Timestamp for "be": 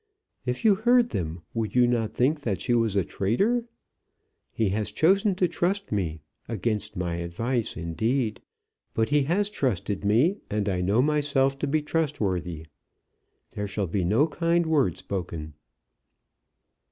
11.67-11.83, 13.85-14.03